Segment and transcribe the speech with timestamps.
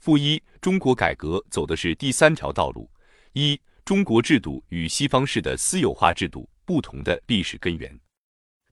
[0.00, 2.90] 负一，中国改革走的是第三条道路。
[3.34, 8.00] 一，中国制度与西方式的私有化制度不同的历史根源。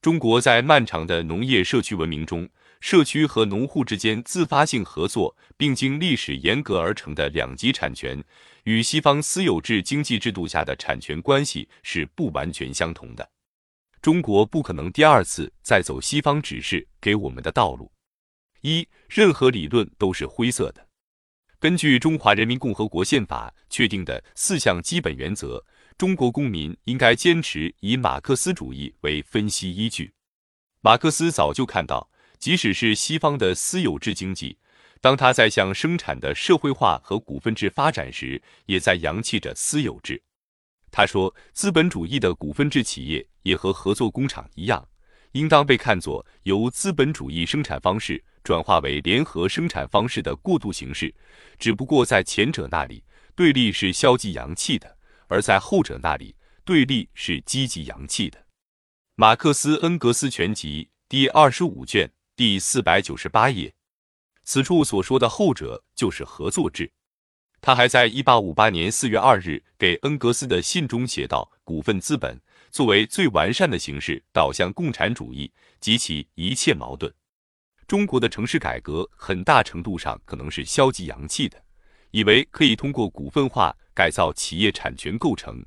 [0.01, 2.49] 中国在漫长的农业社区文明中，
[2.81, 8.25] 社区和农户之间自发性合作，并经历史严格而成的两级产权，
[8.65, 13.31] 与西方私有制经济制度下的产权关系是不完全相同的。
[14.01, 17.93] 中国不可能第二次再走西方指示给我们的道路。
[18.63, 20.88] 一，任何理论都是灰色的。
[21.61, 25.65] 根据《中华人民共和国宪法》确定的四项基本原则，
[25.97, 30.13] 中国公民应该坚持以马克思主义为分析依据。
[30.83, 32.09] 马克思早就看到，
[32.39, 34.57] 即使是西方的私有制经济，
[35.01, 40.23] 当他在向生产的社会化和股份制发展时，也在扬弃着私有制。
[40.93, 44.89] 他说，资本主义的股份制企业也和合作工厂一样，
[45.33, 48.23] 应当被看作由资本主义生产方式。
[48.45, 51.15] 转化为联合生产方式的过渡形式，
[51.59, 53.05] 只不过在前者那里
[53.35, 58.43] 对立是消极阳气的，而在后者那里对立是积极阳气的。
[59.17, 63.75] 马克思恩格斯全集第二十五卷第四百九十八页，
[64.45, 66.91] 此处所说的后者就是合作制。
[67.61, 72.41] 他还在一八五八年四月二日给恩格斯的信中写道：“股份资本
[72.71, 75.51] 作为最完善的形式导向共产主义
[75.81, 77.13] 及其一切矛盾。”
[77.87, 81.63] 中国的城市改革很大程度上可能是消极洋气的，
[82.11, 85.65] 以为可以通过股份化改造企业产权构成，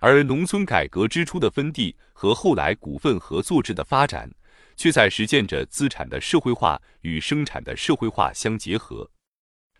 [0.00, 4.28] 而农村改革之初的分地和后来股份合作制的发展，
[4.76, 9.08] 却在实践着资产的社会化与生产的社会化相结合。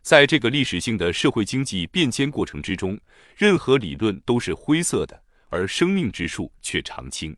[0.03, 2.99] 在这个历史性的社会经济变迁过程之中，
[3.37, 7.37] 任何理论都是灰色的，而生命之树却常青。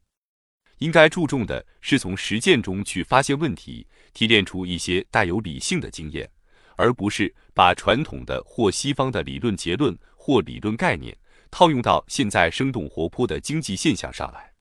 [0.79, 6.29] 应该注重的是从实践中去发现问题，提炼出一些带有理性的经验，
[6.77, 11.17] 而不是把传统的或西方的理论结论或理论概念
[11.51, 14.53] 套用到现在生动活泼的经济现象上来。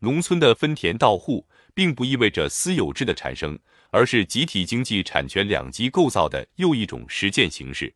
[0.00, 3.58] 农村的分田到户，并不意味着私有制的产生，
[3.90, 7.94] 而是集体经济产权两极构造的又一种实践形式。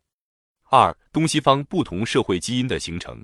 [0.71, 3.23] 二、东西方不同社会基因的形成，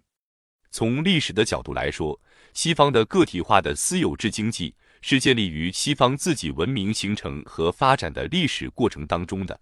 [0.72, 2.20] 从历史的角度来说。
[2.54, 9.60] 西方的个体化的私有制经济是建立于西方自己文明形成和发展的历史过程当中的，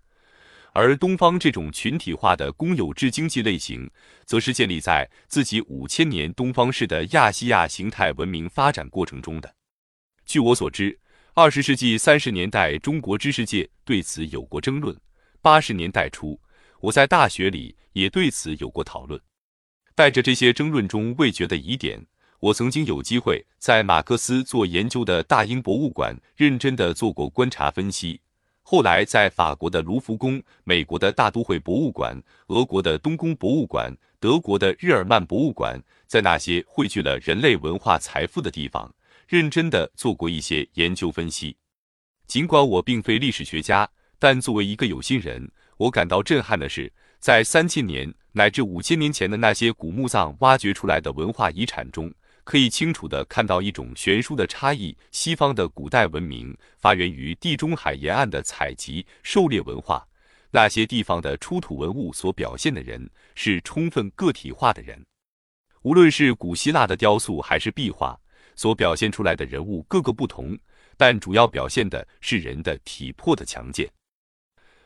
[0.71, 3.91] 而东方这种群体化的公有制经济类型，
[4.25, 9.55] 则是建立在自己五千年东方式的亚细亚形态文明发展过程中的。
[10.25, 10.97] 据我所知，
[11.33, 14.97] 二十世纪三十年代中国知识界对此有过争论，
[15.41, 16.39] 八十年代初
[16.79, 19.19] 我在大学里也对此有过讨论，
[19.95, 22.05] 带着这些争论中未决的疑点。
[22.41, 28.19] 我曾经有机会在马克思做研究的大英博物馆认真的做过观察分析，
[28.61, 38.93] 后来在法国的卢浮宫、美国的大都会博物馆、俄国的东宫博物馆、德国的日耳曼博物馆，在那些汇聚了人类文化财富的地方，
[39.27, 41.55] 认真的做过一些研究分析。
[42.27, 43.89] 尽管我并非历史学家，
[44.19, 52.13] 但作为一个有心人，我感到震撼的是，在三千年乃至五千年前的那些古墓葬挖掘出来的文化遗产中。
[52.43, 60.05] 可以清楚地看到一种悬殊的差异：西方的古代文明发源于地中海沿岸的采集狩猎文化，
[60.51, 65.01] 那些地方的出土文物所表现的人是充分个体化的人。
[65.83, 68.19] 无论是古希腊的雕塑还是壁画，
[68.53, 70.55] 所表现出来的人物各个不同，
[70.97, 73.89] 但主要表现的是人的体魄的强健。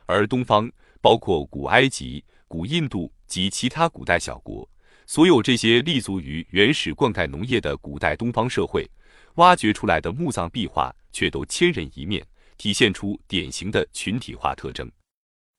[0.06, 0.72] 而东方，
[1.02, 4.68] 包括古埃及、古印度及其他古代小国。
[5.06, 8.90] 所有这些立足于原始灌溉农业的古代东方社会，
[9.36, 12.26] 挖掘出来的墓葬壁画却都千人一面，
[12.58, 14.92] 体现出典型的群体化特征。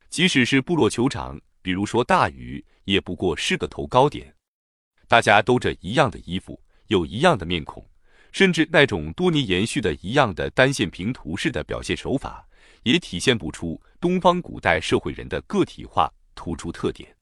[0.08, 4.34] 即使是部落酋长，比如说大禹，也不过是个头高点。
[5.06, 7.84] 大家都着一样的衣服，有一样的面孔，
[8.32, 12.46] 甚至那种多年延续的一样的单线平涂式的表现手法，
[12.82, 17.14] 也体现不出东方古代社会人的个体化突出特点。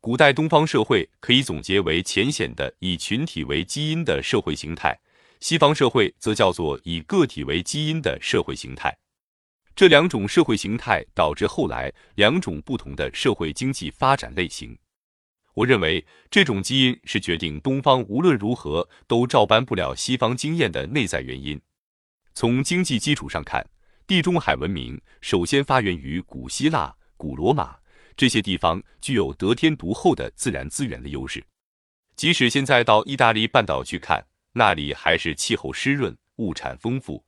[0.00, 4.98] 古代东方社会可以总结为浅显的以群体为基因的社会形态，
[5.40, 8.96] 西方社会则叫做以个体为基因的社会形态。
[9.74, 14.78] 这两种社会形态导致后来两种不同的社会经济发展类型。
[15.52, 21.60] 我认为这种基因是决定东方无论如何都照搬不了西方经验的内在原因。
[22.32, 23.68] 从经济基础上看，
[24.06, 27.76] 地中海文明首先发源于古希腊、古罗马。
[28.16, 31.44] 这些地方具有得天独厚的自然资源的优势，
[32.16, 37.22] 即使现在到意大利半岛去看，那里还是气候湿润、物产丰富。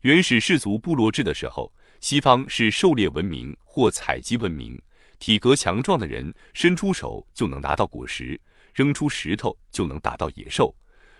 [0.00, 4.80] 原始氏族部落制的时候，西方是狩猎文明或采集文明，
[5.20, 8.40] 体格强壮的人伸出手就能拿到果实，
[8.74, 10.74] 扔出石头就能打到野兽。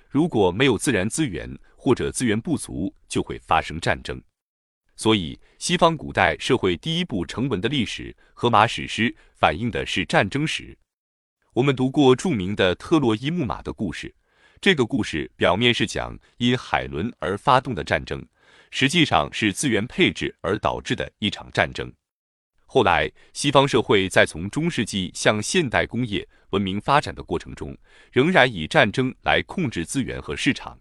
[0.09, 4.21] 如果没有自然资源或者资源不足，就会发生战争。
[4.99, 10.77] 所以，西方古代社会第一部成文的历史《荷马史诗》反映的是战争史。
[11.53, 14.13] 我们读过著名的特洛伊木马的故事，
[14.61, 18.27] 这个故事表面是讲因海伦而发动的战争，
[18.73, 21.93] 实际上是资源配置而导致的一场战争。
[22.67, 27.77] 后来，西方社会在从中世纪向现代工业文明发展的过程中，
[28.11, 30.77] 仍然以战争来控制资源和市场。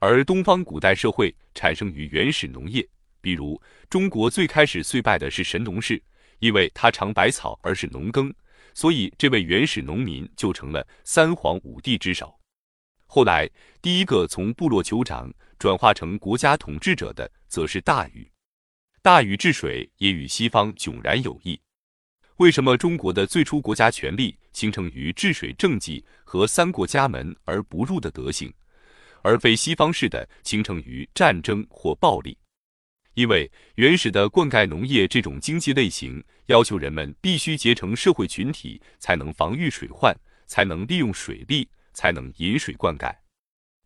[0.00, 2.86] 而东方古代社会产生于原始农业，
[3.24, 6.00] 比如中国最开始岁拜的是神农氏，
[6.40, 8.30] 因为他尝百草而是农耕，
[8.74, 12.38] 所以这位原始农民就成了三皇五帝之首。
[13.06, 13.48] 后来，
[13.80, 18.30] 第一个从部落酋长转化成国家统治者的，则是大禹。
[19.00, 21.58] 大禹治水也与西方迥然有异。
[22.36, 28.52] 为什么中国的最初国家权力形成于治水政绩和三过家门而不入的德行，
[29.22, 32.36] 而非西方式的形成于战争或暴力？
[33.14, 40.14] 因为原始的灌溉农业这种经济类型要求人们必须结成社会群体，才能防御水患，
[40.46, 43.14] 才能利用水利，才能引水灌溉，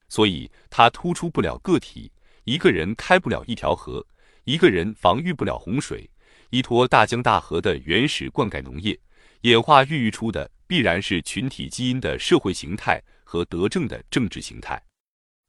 [0.09, 2.11] 所以它突出不了个体，
[2.45, 4.05] 一个人开不了一条河。
[4.45, 6.09] 一个人防御不了洪水，
[6.49, 8.99] 依托大江大河的原始灌溉农业，
[9.43, 14.83] 演化孕育出的必然是群体基因的社会形态和德政的政治形态。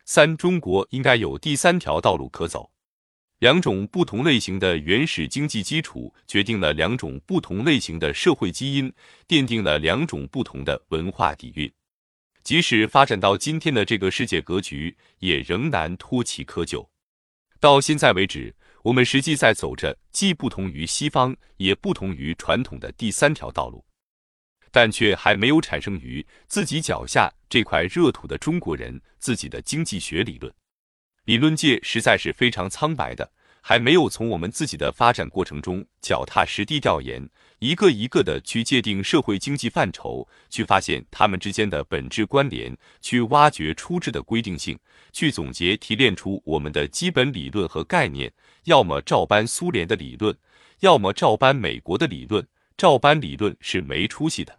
[0.04, 2.70] 三，中国应该有第三条道路可走。
[3.39, 8.94] 两种不同类型的原始经济基础，决定了两种不同类型的社会基因，
[9.27, 11.71] 奠定了两种不同的文化底蕴。
[12.44, 16.88] 即使发展到今天的这个世界格局，也仍难脱其窠臼。
[17.59, 18.56] 到现在为止。
[18.83, 23.83] 我们实际在走着既不同于西方，也不同于传统的第三条道路，
[24.71, 30.51] 但却还没有产生于自己脚下这块热土的中国人自己的经济学理论。
[31.30, 33.31] 理论界实在是非常苍白的。
[33.62, 37.30] 还没有从我们自己的发展过程中脚踏实地调研，
[37.60, 44.76] 一个一个的去界定社会经济范畴，去发现它们之间的本质关联，去挖掘出制的规定性，
[45.12, 48.34] 去总结提炼出我们的基本理论和概念。
[48.64, 50.36] 要么照搬苏联的理论，
[50.80, 52.44] 要么照搬美国的理论。
[52.75, 54.58] 照搬理论是没出息的。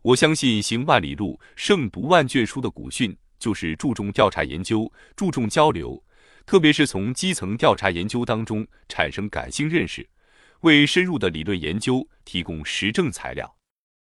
[0.00, 6.00] 我相信行万里路，胜读万卷书的古训，就是注重调查研究，注重交流。
[6.46, 10.08] 特别是从基层调查研究当中产生感性认识，
[10.60, 13.52] 为深入的理论研究提供实证材料。